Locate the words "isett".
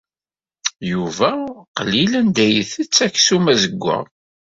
2.59-2.97